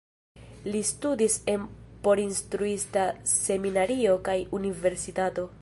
Li 0.75 0.79
studis 0.91 1.35
en 1.53 1.67
porinstruista 2.07 3.05
seminario 3.35 4.19
kaj 4.31 4.39
universitato. 4.63 5.49